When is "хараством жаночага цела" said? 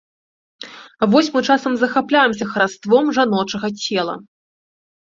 2.55-4.21